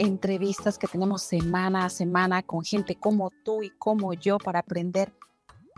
[0.00, 5.12] entrevistas que tenemos semana a semana con gente como tú y como yo para aprender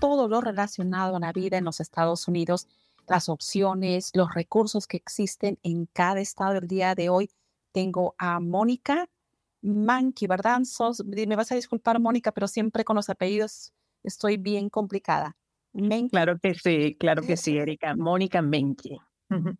[0.01, 2.69] todo lo relacionado a la vida en los Estados Unidos,
[3.09, 7.31] las opciones, los recursos que existen en cada estado el día de hoy.
[7.73, 9.09] Tengo a Mónica
[9.61, 10.61] Manqui, ¿verdad?
[11.27, 13.73] me vas a disculpar, Mónica, pero siempre con los apellidos
[14.05, 15.37] estoy bien complicada.
[16.11, 17.97] Claro que sí, claro que sí, Erika.
[17.97, 19.01] Mónica Menki.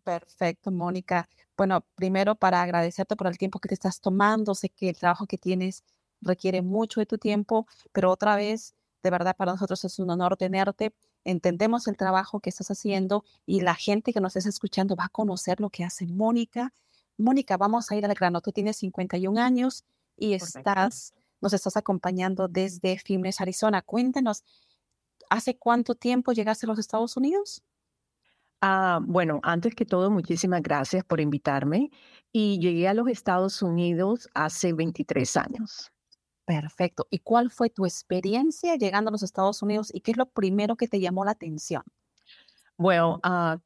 [0.03, 1.27] Perfecto, Mónica.
[1.55, 4.55] Bueno, primero para agradecerte por el tiempo que te estás tomando.
[4.55, 5.83] Sé que el trabajo que tienes
[6.21, 8.73] requiere mucho de tu tiempo, pero otra vez,
[9.03, 10.93] de verdad, para nosotros es un honor tenerte.
[11.23, 15.09] Entendemos el trabajo que estás haciendo y la gente que nos está escuchando va a
[15.09, 16.73] conocer lo que hace Mónica.
[17.17, 18.41] Mónica, vamos a ir al grano.
[18.41, 19.83] Tú tienes 51 años
[20.17, 23.81] y estás, nos estás acompañando desde Phoenix, Arizona.
[23.81, 24.43] Cuéntanos,
[25.29, 27.61] ¿hace cuánto tiempo llegaste a los Estados Unidos?
[28.65, 31.89] Ah, bueno, antes que todo, muchísimas gracias por invitarme.
[32.31, 35.91] Y llegué a los Estados Unidos hace 23 años.
[36.45, 37.05] Perfecto.
[37.09, 40.77] ¿Y cuál fue tu experiencia llegando a los Estados Unidos y qué es lo primero
[40.77, 41.83] que te llamó la atención?
[42.77, 43.57] Bueno, ah,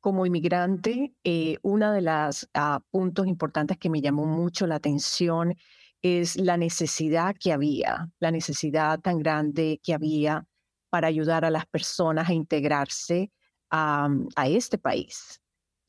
[0.00, 5.54] como inmigrante, eh, uno de los ah, puntos importantes que me llamó mucho la atención
[6.00, 10.46] es la necesidad que había, la necesidad tan grande que había
[10.88, 13.30] para ayudar a las personas a integrarse
[13.70, 14.08] a,
[14.46, 15.40] este país.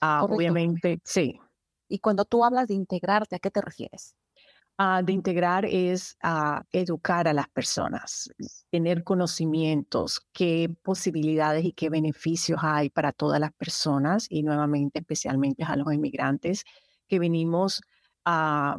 [0.01, 1.39] Ah, obviamente, sí.
[1.87, 4.15] Y cuando tú hablas de integrarte, ¿a qué te refieres?
[4.77, 8.31] Ah, de integrar es a educar a las personas,
[8.71, 15.63] tener conocimientos, qué posibilidades y qué beneficios hay para todas las personas y nuevamente especialmente
[15.63, 16.63] a los inmigrantes
[17.07, 17.81] que venimos
[18.25, 18.77] a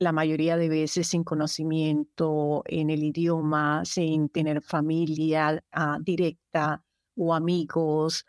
[0.00, 5.62] la mayoría de veces sin conocimiento en el idioma, sin tener familia
[6.00, 6.82] directa,
[7.16, 8.24] o amigos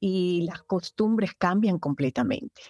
[0.00, 2.62] y las costumbres cambian completamente.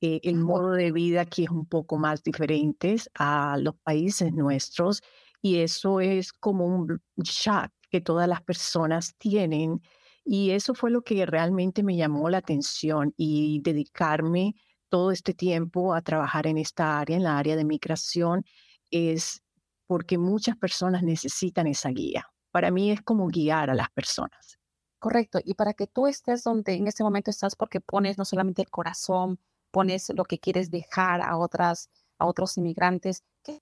[0.00, 5.02] Eh, el modo de vida aquí es un poco más diferente a los países nuestros
[5.42, 9.82] y eso es como un shock que todas las personas tienen
[10.24, 14.54] y eso fue lo que realmente me llamó la atención y dedicarme
[14.88, 18.44] todo este tiempo a trabajar en esta área, en la área de migración,
[18.90, 19.42] es
[19.86, 22.26] porque muchas personas necesitan esa guía.
[22.52, 24.59] Para mí es como guiar a las personas.
[25.00, 25.38] Correcto.
[25.42, 28.70] Y para que tú estés donde en este momento estás, porque pones no solamente el
[28.70, 29.40] corazón,
[29.70, 31.88] pones lo que quieres dejar a otras,
[32.18, 33.24] a otros inmigrantes.
[33.42, 33.60] ¿Qué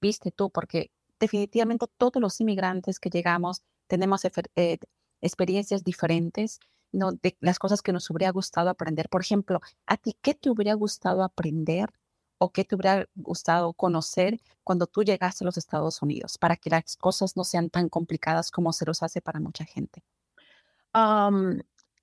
[0.00, 0.50] viste tú?
[0.50, 0.90] Porque
[1.20, 4.78] definitivamente todos los inmigrantes que llegamos tenemos eh,
[5.22, 6.60] experiencias diferentes,
[6.92, 7.12] ¿no?
[7.12, 9.08] de las cosas que nos hubiera gustado aprender.
[9.08, 11.90] Por ejemplo, ¿a ti qué te hubiera gustado aprender
[12.38, 16.70] o qué te hubiera gustado conocer cuando tú llegaste a los Estados Unidos para que
[16.70, 20.02] las cosas no sean tan complicadas como se los hace para mucha gente?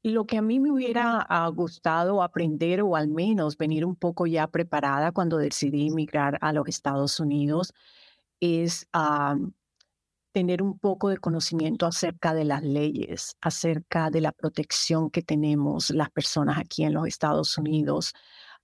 [0.03, 4.25] Lo que a mí me hubiera ah, gustado aprender o al menos venir un poco
[4.27, 7.73] ya preparada cuando decidí emigrar a los Estados Unidos
[8.39, 8.87] es
[10.33, 15.89] tener un poco de conocimiento acerca de las leyes, acerca de la protección que tenemos
[15.91, 18.13] las personas aquí en los Estados Unidos,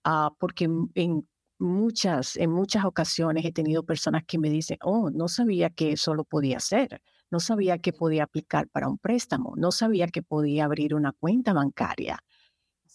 [0.04, 0.66] ah, porque
[0.96, 1.28] en
[1.60, 6.16] muchas, en muchas ocasiones he tenido personas que me dicen, oh, no sabía que eso
[6.16, 7.02] lo podía hacer
[7.32, 11.54] no sabía que podía aplicar para un préstamo, no sabía que podía abrir una cuenta
[11.54, 12.20] bancaria.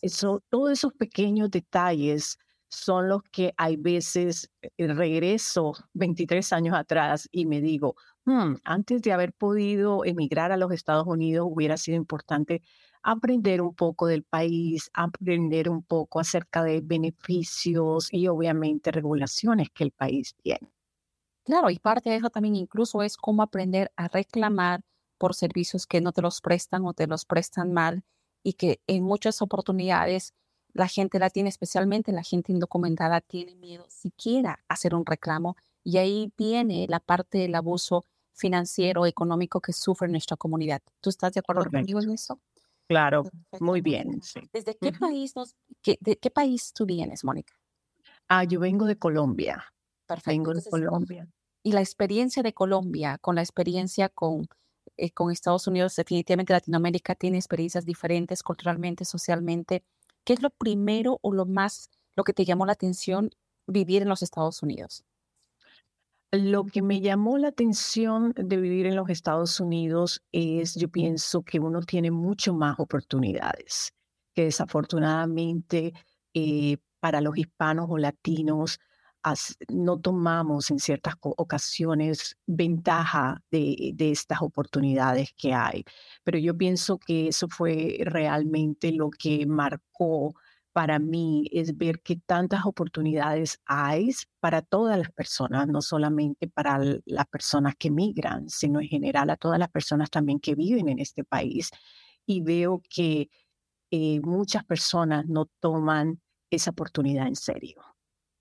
[0.02, 2.38] Eso, todos esos pequeños detalles
[2.68, 7.94] son los que hay veces eh, regreso 23 años atrás y me digo,
[8.24, 12.62] hmm, antes de haber podido emigrar a los Estados Unidos hubiera sido importante
[13.02, 19.84] aprender un poco del país, aprender un poco acerca de beneficios y obviamente regulaciones que
[19.84, 20.72] el país tiene.
[21.44, 24.82] Claro, y parte de eso también incluso es cómo aprender a reclamar
[25.18, 28.04] por servicios que no te los prestan o te los prestan mal
[28.42, 30.34] y que en muchas oportunidades
[30.72, 35.56] la gente la tiene, especialmente la gente indocumentada, tiene miedo siquiera a hacer un reclamo
[35.84, 40.80] y ahí viene la parte del abuso financiero, económico que sufre nuestra comunidad.
[41.00, 42.40] ¿Tú estás de acuerdo conmigo en eso?
[42.88, 43.24] Claro,
[43.60, 44.20] muy bien.
[44.52, 45.54] ¿Desde qué país nos,
[45.84, 47.54] de qué país tú vienes, Mónica?
[48.28, 49.71] Ah, yo vengo de Colombia.
[50.14, 50.52] Perfecto.
[50.70, 51.28] Colombia.
[51.62, 54.48] Y la experiencia de Colombia con la experiencia con,
[54.96, 59.84] eh, con Estados Unidos, definitivamente Latinoamérica tiene experiencias diferentes culturalmente, socialmente.
[60.24, 63.30] ¿Qué es lo primero o lo más, lo que te llamó la atención
[63.66, 65.04] vivir en los Estados Unidos?
[66.32, 71.42] Lo que me llamó la atención de vivir en los Estados Unidos es, yo pienso
[71.42, 73.92] que uno tiene mucho más oportunidades,
[74.34, 75.92] que desafortunadamente
[76.32, 78.80] eh, para los hispanos o latinos
[79.68, 85.84] no tomamos en ciertas ocasiones ventaja de, estas oportunidades que hay.
[86.24, 90.34] Pero yo pienso que eso fue realmente lo que marcó
[90.72, 94.10] para mí es ver que tantas oportunidades hay
[94.40, 99.36] para todas las personas, no solamente para las personas que migran, sino en general a
[99.36, 101.70] todas las personas también que viven en este país.
[102.26, 103.28] Y veo que
[103.90, 106.20] eh, muchas personas no toman
[106.50, 107.91] esa oportunidad en serio.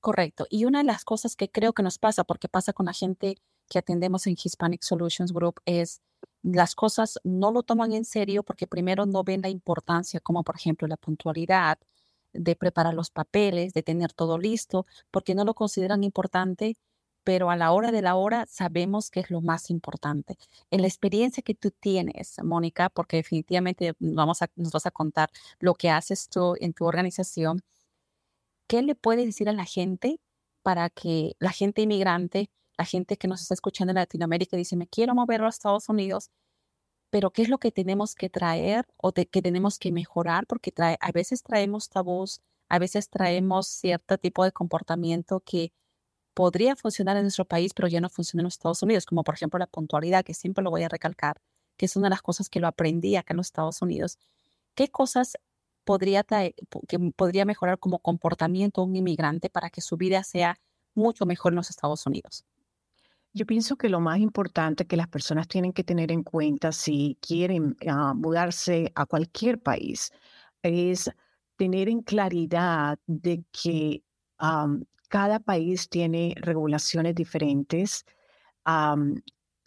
[0.01, 0.47] Correcto.
[0.49, 3.37] Y una de las cosas que creo que nos pasa, porque pasa con la gente
[3.69, 6.01] que atendemos en Hispanic Solutions Group, es
[6.43, 10.55] las cosas no lo toman en serio porque primero no ven la importancia, como por
[10.55, 11.77] ejemplo la puntualidad,
[12.33, 16.77] de preparar los papeles, de tener todo listo, porque no lo consideran importante,
[17.23, 20.37] pero a la hora de la hora sabemos que es lo más importante.
[20.71, 25.29] En la experiencia que tú tienes, Mónica, porque definitivamente vamos a, nos vas a contar
[25.59, 27.61] lo que haces tú en tu organización,
[28.71, 30.21] ¿qué le puedes decir a la gente
[30.63, 34.87] para que la gente inmigrante, la gente que nos está escuchando en Latinoamérica, dice, me
[34.87, 36.31] quiero mover a los Estados Unidos,
[37.09, 41.11] pero qué es lo que tenemos que traer o que tenemos que mejorar, porque a
[41.11, 42.39] veces traemos tabús,
[42.69, 45.73] a veces traemos cierto tipo de comportamiento que
[46.33, 49.35] podría funcionar en nuestro país, pero ya no funciona en los Estados Unidos, como por
[49.35, 51.41] ejemplo la puntualidad, que siempre lo voy a recalcar,
[51.75, 54.17] que es una de las cosas que lo aprendí acá en los Estados Unidos.
[54.75, 55.37] ¿Qué cosas
[55.83, 60.57] podría, que podría mejorar como comportamiento un inmigrante para que su vida sea
[60.95, 62.45] mucho mejor en los Estados Unidos?
[63.33, 67.17] Yo pienso que lo más importante que las personas tienen que tener en cuenta si
[67.21, 70.11] quieren ah, mudarse a cualquier país
[70.61, 71.09] es
[71.55, 74.03] tener en claridad de que
[75.07, 78.05] cada país tiene regulaciones diferentes.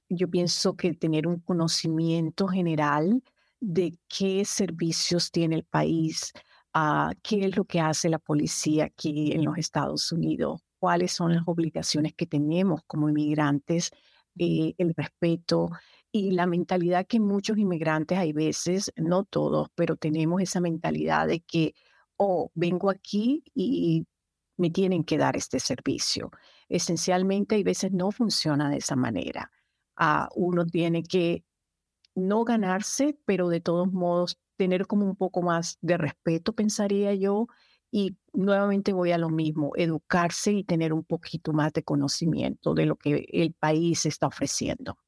[0.08, 3.22] yo pienso que tener un conocimiento general
[3.66, 6.32] de qué servicios tiene el país,
[6.74, 11.34] uh, qué es lo que hace la policía aquí en los Estados Unidos, cuáles son
[11.34, 13.90] las obligaciones que tenemos como inmigrantes,
[14.38, 15.70] eh, el respeto
[16.12, 21.40] y la mentalidad que muchos inmigrantes hay veces, no todos, pero tenemos esa mentalidad de
[21.40, 21.74] que,
[22.16, 24.06] oh, vengo aquí y
[24.58, 26.30] me tienen que dar este servicio.
[26.68, 29.50] Esencialmente, hay veces no funciona de esa manera.
[29.98, 31.44] Uh, uno tiene que
[32.14, 37.48] no ganarse, pero de todos modos tener como un poco más de respeto, pensaría yo,
[37.90, 42.86] y nuevamente voy a lo mismo, educarse y tener un poquito más de conocimiento de
[42.86, 44.98] lo que el país está ofreciendo.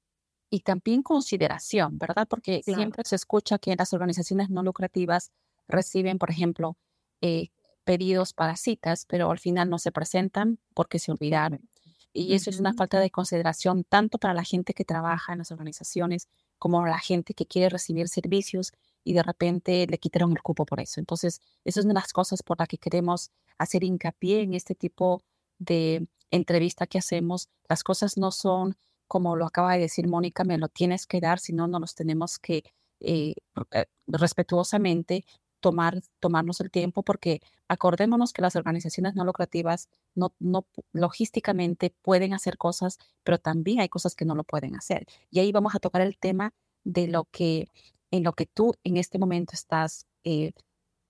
[0.50, 2.28] Y también consideración, ¿verdad?
[2.28, 5.32] Porque siempre se escucha que las organizaciones no lucrativas
[5.66, 6.76] reciben, por ejemplo,
[7.20, 7.48] eh,
[7.82, 11.68] pedidos para citas, pero al final no se presentan porque se olvidaron.
[12.12, 15.50] Y eso es una falta de consideración tanto para la gente que trabaja en las
[15.50, 18.72] organizaciones como la gente que quiere recibir servicios
[19.04, 21.00] y de repente le quitaron el cupo por eso.
[21.00, 24.74] Entonces, eso es una de las cosas por las que queremos hacer hincapié en este
[24.74, 25.22] tipo
[25.58, 27.48] de entrevista que hacemos.
[27.68, 28.76] Las cosas no son
[29.06, 32.38] como lo acaba de decir Mónica, me lo tienes que dar, sino no nos tenemos
[32.38, 32.64] que
[33.00, 33.34] eh,
[33.72, 35.24] eh, respetuosamente
[35.66, 42.34] tomar, tomarnos el tiempo porque acordémonos que las organizaciones no lucrativas no, no logísticamente pueden
[42.34, 45.06] hacer cosas, pero también hay cosas que no lo pueden hacer.
[45.28, 46.54] Y ahí vamos a tocar el tema
[46.84, 47.66] de lo que
[48.12, 50.52] en lo que tú en este momento estás eh,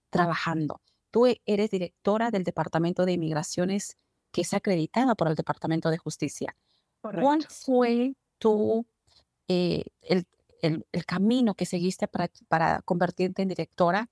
[0.09, 0.81] trabajando.
[1.11, 3.99] Tú eres directora del Departamento de Inmigraciones
[4.33, 6.57] que es acreditada por el Departamento de Justicia.
[7.03, 8.87] ¿Cuál fue tu,
[9.49, 10.25] eh, el,
[10.63, 14.09] el, el, camino que seguiste para, para convertirte en directora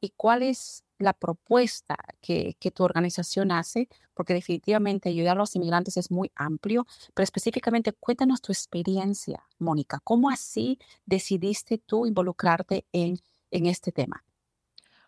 [0.00, 5.96] y cuál es la propuesta que, tu organización hace, porque definitivamente ayudar a los inmigrantes
[5.96, 10.00] es muy amplio, pero específicamente cuéntanos tu experiencia, Mónica.
[10.04, 13.18] ¿Cómo así decidiste tú involucrarte en,
[13.50, 14.24] en este tema?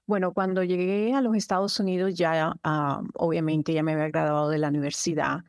[0.06, 4.58] Bueno, cuando llegué a los Estados Unidos ya, ah, obviamente ya me había graduado de
[4.58, 5.44] la universidad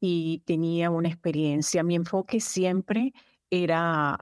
[0.00, 1.82] y tenía una experiencia.
[1.82, 3.12] Mi enfoque siempre
[3.50, 4.18] era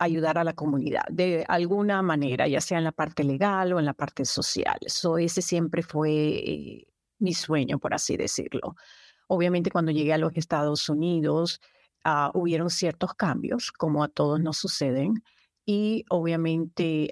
[0.00, 3.84] ayudar a la comunidad de alguna manera, ya sea en la parte legal o en
[3.84, 4.78] la parte social.
[4.80, 6.86] Eso ese siempre fue eh,
[7.18, 8.76] mi sueño, por así decirlo.
[9.28, 11.60] Obviamente cuando llegué a los Estados Unidos,
[12.04, 15.22] uh, hubieron ciertos cambios, como a todos nos suceden,
[15.66, 17.10] y obviamente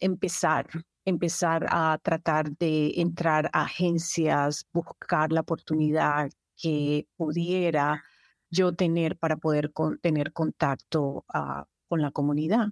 [0.00, 0.66] empezar,
[1.04, 8.02] empezar a tratar de entrar a agencias, buscar la oportunidad que pudiera
[8.50, 12.68] yo tener para poder tener contacto uh, con la comunidad.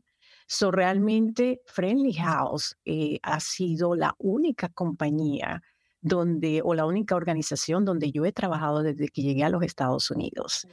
[0.47, 5.63] So, realmente Friendly House eh, ha sido la única compañía
[6.01, 10.11] donde, o la única organización donde yo he trabajado desde que llegué a los Estados
[10.11, 10.69] Unidos.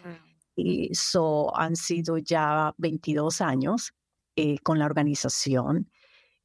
[0.55, 3.93] Y eso han sido ya 22 años
[4.35, 5.89] eh, con la organización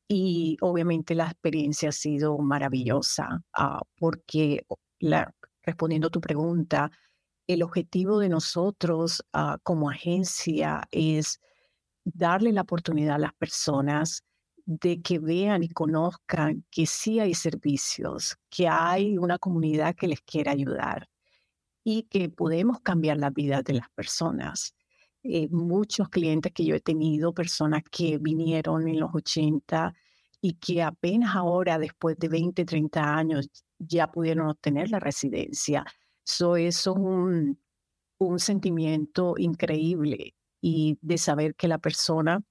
[0.08, 4.66] y obviamente la experiencia ha sido maravillosa ah, porque,
[4.98, 6.90] la, respondiendo a tu pregunta,
[7.46, 11.40] el objetivo de nosotros ah, como agencia es
[12.14, 14.24] darle la oportunidad a las personas
[14.64, 20.20] de que vean y conozcan que sí hay servicios, que hay una comunidad que les
[20.20, 21.08] quiere ayudar
[21.84, 24.74] y que podemos cambiar la vida de las personas.
[25.22, 29.94] Eh, muchos clientes que yo he tenido, personas que vinieron en los 80
[30.40, 33.48] y que apenas ahora, después de 20, 30 años,
[33.78, 35.84] ya pudieron obtener la residencia.
[36.24, 37.58] eso es un
[38.38, 42.42] sentimiento increíble y de saber que la persona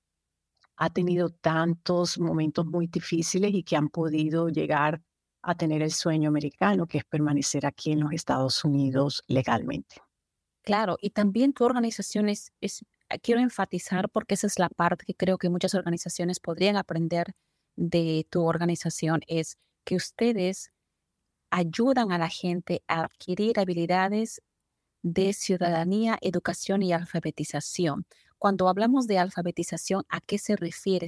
[0.78, 5.02] ha tenido tantos momentos muy difíciles y que han podido llegar
[5.42, 9.98] a tener el sueño americano, que es permanecer aquí en los Estados Unidos legalmente.
[10.64, 12.52] Claro, y también tu organización es,
[13.22, 17.34] quiero enfatizar porque esa es la parte que creo que muchas organizaciones podrían aprender
[17.78, 20.72] de tu organización, es que ustedes
[21.50, 24.42] ayudan a la gente a adquirir habilidades
[25.14, 28.06] de ciudadanía, educación y alfabetización.
[28.38, 31.08] Cuando hablamos de alfabetización, ¿a qué se refiere?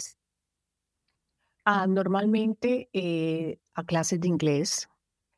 [1.66, 4.90] Ah, normalmente eh, a clases de inglés.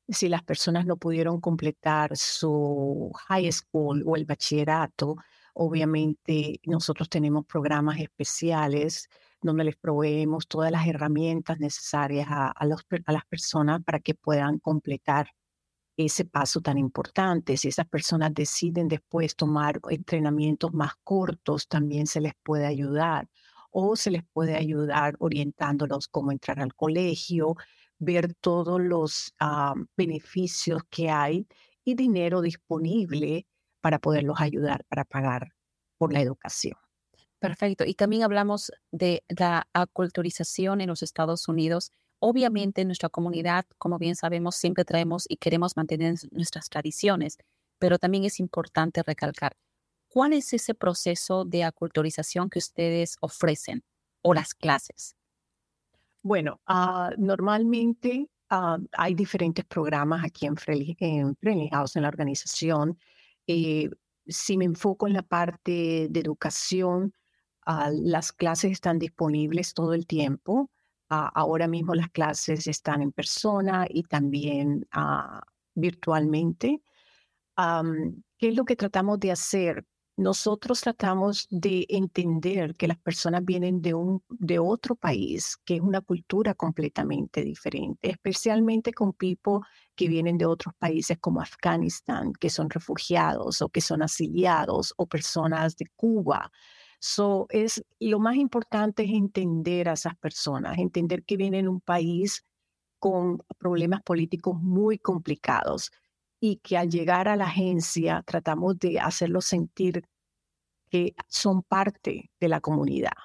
[0.07, 5.15] Si las personas no pudieron completar su high school o el bachillerato,
[5.53, 9.09] obviamente nosotros tenemos programas especiales
[9.41, 15.27] donde les proveemos todas las herramientas necesarias a, a las personas para que puedan completar
[15.98, 17.57] ese paso tan importante.
[17.57, 23.29] Si esas personas deciden después tomar entrenamientos más cortos, también se les puede ayudar
[23.71, 27.55] o se les puede ayudar orientándolos cómo entrar al colegio,
[28.00, 31.48] ver todos los ah, beneficios que hay
[31.83, 33.48] y dinero disponible
[33.81, 35.53] para poderlos ayudar para pagar
[35.98, 36.75] por la educación.
[37.39, 37.86] Perfecto.
[37.86, 41.91] Y también hablamos de la aculturización en los Estados Unidos.
[42.23, 47.39] Obviamente en nuestra comunidad, como bien sabemos, siempre traemos y queremos mantener nuestras tradiciones,
[47.79, 49.57] pero también es importante recalcar,
[50.07, 53.83] ¿cuál es ese proceso de aculturización que ustedes ofrecen
[54.21, 55.15] o las clases?
[56.21, 62.99] Bueno, ah, normalmente ah, hay diferentes programas aquí en Friendly, en House, en la organización.
[63.47, 63.89] Eh,
[64.27, 67.15] si me enfoco en la parte de educación,
[67.65, 70.69] ah, las clases están disponibles todo el tiempo.
[71.13, 75.41] Ah, ahora mismo las clases están en persona y también ah,
[75.75, 76.81] virtualmente.
[78.37, 79.85] ¿Qué es lo que tratamos de hacer?
[80.15, 85.81] Nosotros tratamos de entender que las personas vienen de, un, de otro país, que es
[85.81, 89.59] una cultura completamente diferente, especialmente con people
[89.95, 95.07] que vienen de otros países como Afganistán, que son refugiados o que son asiliados o
[95.07, 96.49] personas de Cuba
[97.03, 102.46] So, es, lo más importante es entender a esas personas, entender que vienen un país
[103.00, 105.91] con problemas políticos muy complicados
[106.39, 110.03] y que al llegar a la agencia tratamos de hacerlos sentir
[110.91, 113.17] que son parte de la comunidad,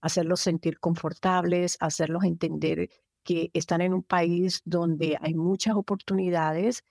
[0.00, 2.88] hacerlos sentir confortables, hacerlos entender
[3.22, 6.82] que están en un país donde hay muchas oportunidades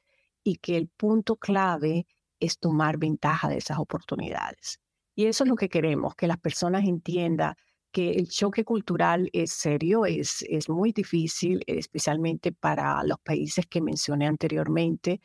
[0.44, 2.08] y que el punto clave
[2.40, 4.80] es tomar ventaja de esas oportunidades.
[5.20, 7.54] Y eso es lo que queremos, que las personas entiendan
[7.92, 13.82] que el choque cultural es serio, es, es muy difícil, especialmente para los países que
[13.82, 15.20] mencioné anteriormente,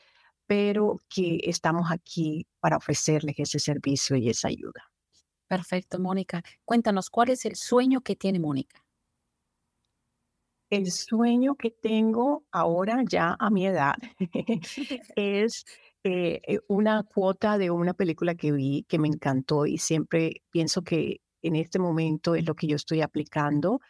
[0.48, 4.82] pero que estamos aquí para ofrecerles ese servicio y esa ayuda.
[5.46, 6.42] Perfecto, Mónica.
[6.64, 8.84] Cuéntanos, ¿cuál es el sueño que tiene Mónica?
[10.70, 13.94] El sueño que tengo ahora ya a mi edad
[15.14, 15.64] es
[16.04, 20.82] eh, eh, una cuota de una película que vi que me encantó y siempre pienso
[20.82, 23.80] que en este momento es lo que yo estoy aplicando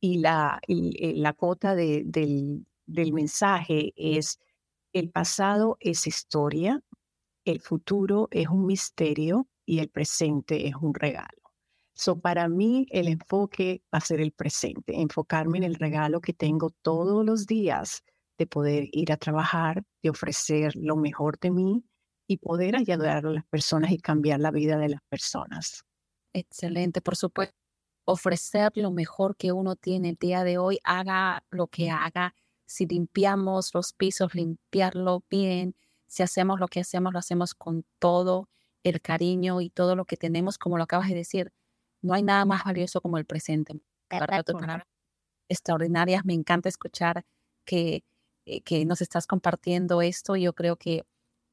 [0.00, 4.38] y la, eh, la cuota de, del, del mensaje es
[4.92, 6.80] el pasado es historia,
[7.44, 11.42] el futuro es un misterio y el presente es un regalo.
[11.94, 16.32] So, para mí, el enfoque va a ser el presente, enfocarme en el regalo que
[16.32, 18.02] tengo todos los días
[18.42, 21.84] de poder ir a trabajar, de ofrecer lo mejor de mí
[22.26, 25.84] y poder ayudar a las personas y cambiar la vida de las personas.
[26.32, 27.54] Excelente, por supuesto.
[28.04, 32.34] Ofrecer lo mejor que uno tiene el día de hoy, haga lo que haga.
[32.66, 35.76] Si limpiamos los pisos, limpiarlo bien.
[36.08, 38.48] Si hacemos lo que hacemos, lo hacemos con todo
[38.82, 41.52] el cariño y todo lo que tenemos, como lo acabas de decir.
[42.00, 43.80] No hay nada más valioso como el presente.
[45.48, 46.24] Extraordinarias.
[46.24, 47.24] Me encanta escuchar
[47.64, 48.02] que
[48.46, 50.36] eh, que nos estás compartiendo esto.
[50.36, 51.04] Yo creo que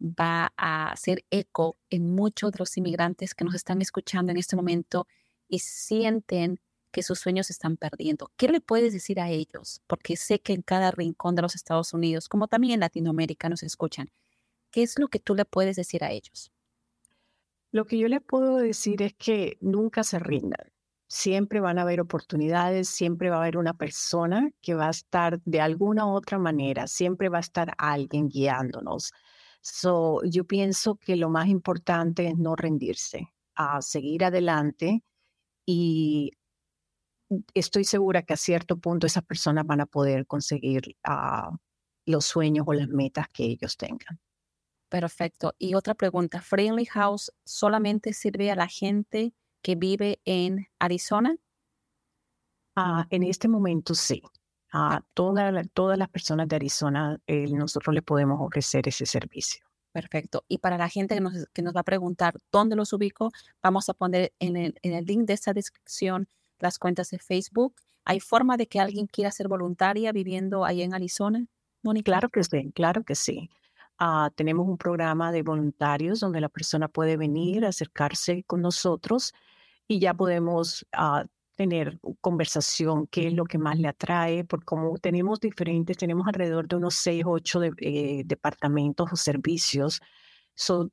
[0.02, 4.56] va a hacer eco en muchos de los inmigrantes que nos están escuchando en este
[4.56, 5.08] momento
[5.48, 6.60] y sienten
[6.92, 8.32] que sus sueños se están perdiendo.
[8.36, 9.82] ¿Qué le puedes decir a ellos?
[9.88, 13.64] Porque sé que en cada rincón de los Estados Unidos, como también en Latinoamérica, nos
[13.64, 14.10] escuchan.
[14.72, 16.52] ¿Qué es lo que tú le puedes decir a ellos?
[17.72, 20.72] Lo que yo le puedo decir es que nunca se rindan.
[21.10, 25.42] Siempre van a haber oportunidades, siempre va a haber una persona que va a estar
[25.44, 29.12] de alguna otra manera, siempre va a estar alguien guiándonos.
[29.62, 35.04] So, yo pienso que lo más importante es no rendirse, a seguir adelante
[35.66, 36.32] y
[37.54, 41.52] estoy segura que a cierto punto esas personas van a poder conseguir ah,
[42.06, 44.20] los sueños o las metas que ellos tengan.
[44.90, 45.54] Perfecto.
[45.60, 51.36] Y otra pregunta, ¿Friendly House solamente sirve a la gente que vive en Arizona?
[52.76, 54.22] Ah, en este momento sí.
[54.72, 55.52] A todas
[55.98, 59.66] las personas de Arizona, eh, nosotros le podemos ofrecer ese servicio.
[59.92, 60.46] Perfecto.
[60.48, 63.32] Y para la gente que nos, que nos va a preguntar dónde los ubico,
[63.64, 66.28] vamos a poner en el, en el link de esta descripción
[66.60, 67.74] las cuentas de Facebook.
[68.06, 71.46] ¿Hay forma de que alguien quiera ser voluntaria viviendo ahí en Arizona?
[72.04, 73.50] Claro que sí, claro que sí.
[73.98, 79.34] Ah, tenemos un programa de voluntarios donde la persona puede venir, acercarse con nosotros
[79.90, 84.98] y ya podemos uh, tener conversación, qué es lo que más le atrae, porque como
[85.00, 90.00] tenemos diferentes, tenemos alrededor de unos seis ocho eh, departamentos o servicios,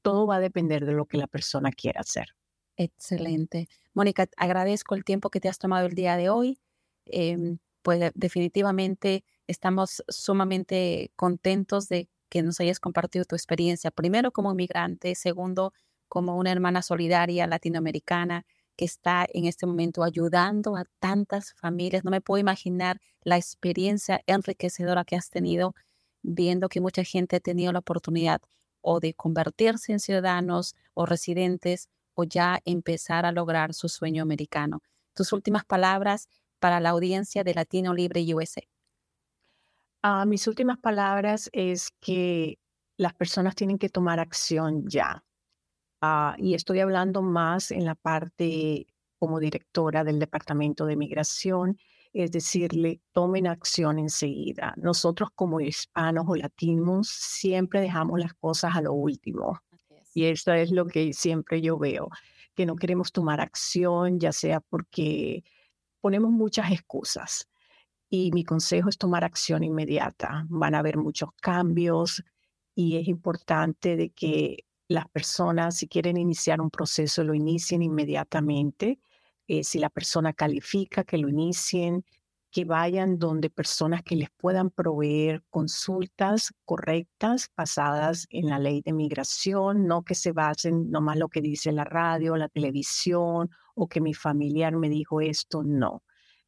[0.02, 2.28] todo va a depender de lo que la persona quiera hacer.
[2.76, 3.68] Excelente.
[3.92, 6.58] Mónica, agradezco el tiempo que te has tomado el día de hoy.
[7.04, 14.52] Em, pues definitivamente estamos sumamente contentos de que nos hayas compartido tu experiencia, primero como
[14.52, 15.72] inmigrante, segundo
[16.08, 18.46] como una hermana solidaria latinoamericana
[18.76, 22.04] que está en este momento ayudando a tantas familias.
[22.04, 25.74] No me puedo imaginar la experiencia enriquecedora que has tenido
[26.22, 28.40] viendo que mucha gente ha tenido la oportunidad
[28.80, 34.82] o de convertirse en ciudadanos o residentes o ya empezar a lograr su sueño americano.
[35.14, 38.62] Tus últimas palabras para la audiencia de Latino Libre USA.
[40.02, 42.58] Ah, mis últimas palabras es que
[42.96, 45.25] las personas tienen que tomar acción ya.
[46.00, 48.86] Ah, y estoy hablando más en la parte
[49.18, 51.78] como directora del Departamento de Migración,
[52.12, 54.74] es decirle, tomen acción enseguida.
[54.76, 59.60] Nosotros como hispanos o latinos siempre dejamos las cosas a lo último.
[60.14, 62.08] Y eso es lo que siempre yo veo,
[62.54, 65.44] que no queremos tomar acción, ya sea porque
[66.00, 67.48] ponemos muchas excusas.
[68.08, 70.46] Y mi consejo es tomar acción inmediata.
[70.48, 72.22] Van a haber muchos cambios
[72.74, 79.00] y es importante de que las personas, si quieren iniciar un proceso, lo inicien inmediatamente.
[79.48, 82.04] Eh, si la persona califica, que lo inicien,
[82.50, 88.92] que vayan donde personas que les puedan proveer consultas correctas basadas en la ley de
[88.92, 94.00] migración, no que se basen nomás lo que dice la radio, la televisión o que
[94.00, 96.02] mi familiar me dijo esto, no.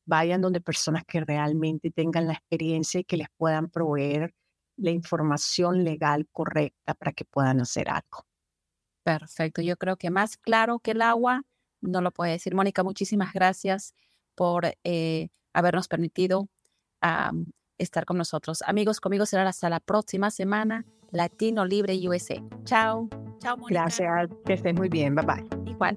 [0.06, 4.34] Vayan donde personas que realmente tengan la experiencia y que les puedan proveer
[4.76, 8.27] la información legal correcta para que puedan hacer algo.
[9.08, 11.46] Perfecto, yo creo que más claro que el agua
[11.80, 12.54] no lo puede decir.
[12.54, 13.94] Mónica, muchísimas gracias
[14.34, 16.50] por eh, habernos permitido
[17.78, 18.62] estar con nosotros.
[18.66, 20.84] Amigos, conmigo será hasta la próxima semana.
[21.10, 22.34] Latino Libre USA.
[22.64, 23.08] Chao.
[23.38, 23.80] Chao, Mónica.
[23.80, 25.14] Gracias, que estés muy bien.
[25.14, 25.70] Bye bye.
[25.72, 25.96] Igual.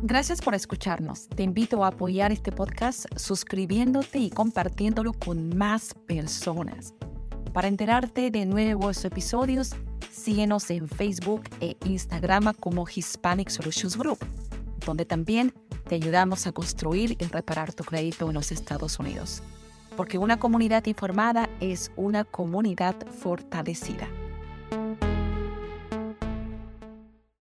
[0.00, 1.28] Gracias por escucharnos.
[1.28, 6.94] Te invito a apoyar este podcast suscribiéndote y compartiéndolo con más personas.
[7.52, 9.74] Para enterarte de nuevos episodios,
[10.10, 14.18] síguenos en Facebook e Instagram como Hispanic Solutions Group,
[14.84, 15.52] donde también
[15.88, 19.42] te ayudamos a construir y reparar tu crédito en los Estados Unidos.
[19.96, 24.08] Porque una comunidad informada es una comunidad fortalecida.